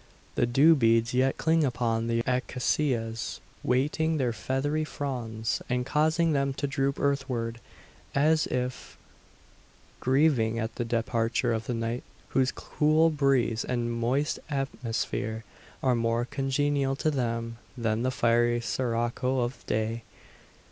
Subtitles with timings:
[0.33, 6.55] The dew beads yet cling upon the acacias, weighting their feathery fronds, and causing them
[6.55, 7.59] to droop earthward,
[8.15, 8.97] as if
[9.99, 15.43] grieving at the departure of the night, whose cool breeze and moist atmosphere
[15.83, 20.01] are more congenial to them than the fiery sirocco of day.